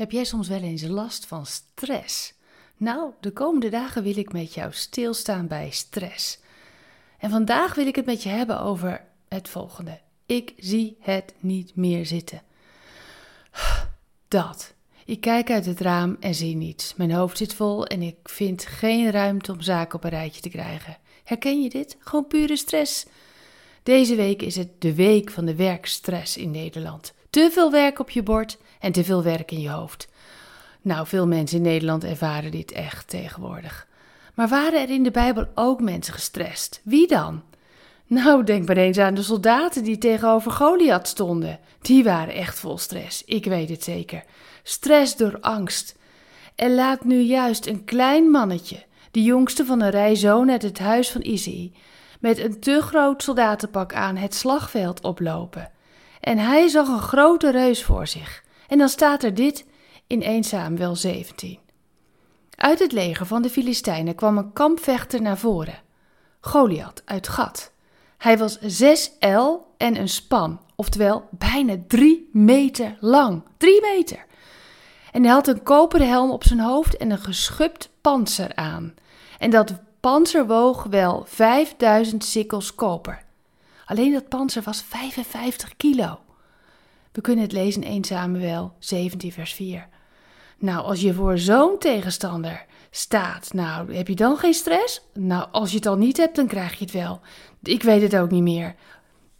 [0.00, 2.32] Heb jij soms wel eens last van stress?
[2.76, 6.38] Nou, de komende dagen wil ik met jou stilstaan bij stress.
[7.18, 10.00] En vandaag wil ik het met je hebben over het volgende.
[10.26, 12.42] Ik zie het niet meer zitten.
[14.28, 14.74] Dat.
[15.04, 16.94] Ik kijk uit het raam en zie niets.
[16.94, 20.48] Mijn hoofd zit vol en ik vind geen ruimte om zaken op een rijtje te
[20.48, 20.98] krijgen.
[21.24, 21.96] Herken je dit?
[21.98, 23.06] Gewoon pure stress.
[23.82, 27.12] Deze week is het de week van de werkstress in Nederland.
[27.30, 30.08] Te veel werk op je bord en te veel werk in je hoofd.
[30.82, 33.86] Nou, veel mensen in Nederland ervaren dit echt tegenwoordig.
[34.34, 36.80] Maar waren er in de Bijbel ook mensen gestrest?
[36.84, 37.42] Wie dan?
[38.06, 41.58] Nou, denk maar eens aan de soldaten die tegenover Goliath stonden.
[41.80, 44.24] Die waren echt vol stress, ik weet het zeker.
[44.62, 45.96] Stress door angst.
[46.54, 50.78] En laat nu juist een klein mannetje, de jongste van een rij zoon uit het
[50.78, 51.72] huis van Izzy,
[52.20, 55.70] met een te groot soldatenpak aan het slagveld oplopen.
[56.20, 58.44] En hij zag een grote reus voor zich.
[58.68, 59.66] En dan staat er dit
[60.06, 61.58] in 1 Samuel 17.
[62.56, 65.82] Uit het leger van de Filistijnen kwam een kampvechter naar voren.
[66.40, 67.72] Goliath uit Gat.
[68.18, 73.42] Hij was zes el en een span, oftewel bijna drie meter lang.
[73.56, 74.26] Drie meter!
[75.12, 78.94] En hij had een koperen helm op zijn hoofd en een geschupt panzer aan.
[79.38, 83.22] En dat panzer woog wel 5000 sikkels koper.
[83.90, 86.18] Alleen dat panzer was 55 kilo.
[87.12, 89.88] We kunnen het lezen in 1 Samuel 17 vers 4.
[90.58, 95.00] Nou, als je voor zo'n tegenstander staat, nou, heb je dan geen stress?
[95.14, 97.20] Nou, als je het al niet hebt, dan krijg je het wel.
[97.62, 98.74] Ik weet het ook niet meer.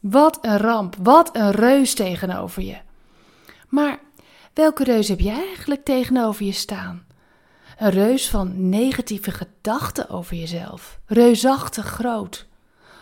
[0.00, 2.76] Wat een ramp, wat een reus tegenover je.
[3.68, 3.98] Maar
[4.54, 7.06] welke reus heb jij eigenlijk tegenover je staan?
[7.78, 12.46] Een reus van negatieve gedachten over jezelf, reusachtig groot.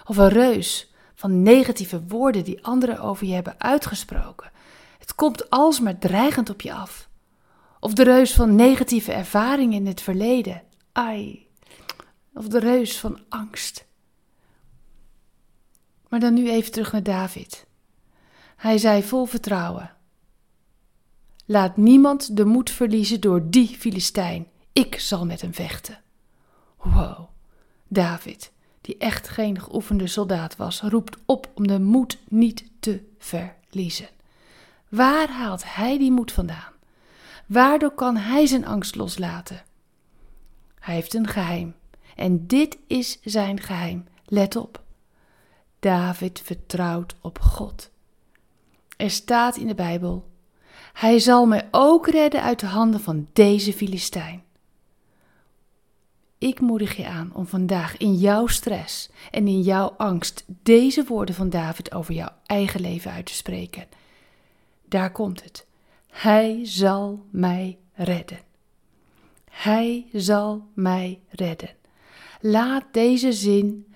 [0.04, 4.50] Of een reus van negatieve woorden die anderen over je hebben uitgesproken.
[4.98, 7.08] Het komt alsmaar dreigend op je af.
[7.80, 10.62] Of de reus van negatieve ervaringen in het verleden.
[10.92, 11.48] Ai.
[12.34, 13.86] Of de reus van angst.
[16.08, 17.66] Maar dan nu even terug naar David.
[18.56, 19.96] Hij zei vol vertrouwen:
[21.44, 24.46] Laat niemand de moed verliezen door die Filistijn.
[24.72, 26.00] Ik zal met hem vechten.
[26.76, 27.28] Wow,
[27.88, 28.52] David,
[28.86, 34.08] die echt geen geoefende soldaat was, roept op om de moed niet te verliezen.
[34.88, 36.72] Waar haalt hij die moed vandaan?
[37.46, 39.62] Waardoor kan hij zijn angst loslaten?
[40.80, 41.74] Hij heeft een geheim.
[42.16, 44.06] En dit is zijn geheim.
[44.24, 44.82] Let op.
[45.78, 47.90] David vertrouwt op God.
[48.96, 50.30] Er staat in de Bijbel:
[50.92, 54.42] Hij zal mij ook redden uit de handen van deze Filistijn.
[56.46, 61.34] Ik moedig je aan om vandaag in jouw stress en in jouw angst deze woorden
[61.34, 63.86] van David over jouw eigen leven uit te spreken.
[64.88, 65.66] Daar komt het.
[66.10, 68.38] Hij zal mij redden.
[69.50, 71.70] Hij zal mij redden.
[72.40, 73.86] Laat deze zin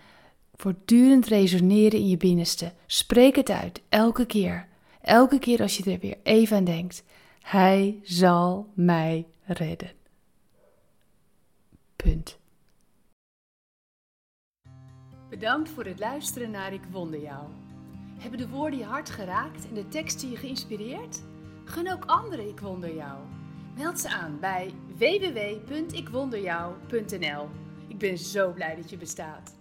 [0.54, 2.72] voortdurend resoneren in je binnenste.
[2.86, 4.68] Spreek het uit, elke keer.
[5.00, 7.04] Elke keer als je er weer even aan denkt.
[7.40, 9.99] Hij zal mij redden.
[15.30, 17.44] Bedankt voor het luisteren naar Ik Wonder Jou.
[18.18, 21.22] Hebben de woorden je hart geraakt en de teksten je geïnspireerd?
[21.64, 23.18] Gun ook anderen Ik Wonder Jou.
[23.76, 27.48] Meld ze aan bij www.ikwonderjou.nl.
[27.88, 29.59] Ik ben zo blij dat je bestaat.